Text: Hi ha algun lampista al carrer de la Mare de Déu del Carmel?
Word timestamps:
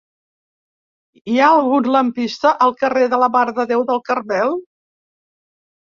Hi 1.33 1.37
ha 1.43 1.51
algun 1.59 1.91
lampista 1.97 2.55
al 2.67 2.75
carrer 2.83 3.07
de 3.15 3.23
la 3.25 3.31
Mare 3.39 3.57
de 3.61 3.71
Déu 3.77 3.87
del 3.93 4.05
Carmel? 4.13 4.61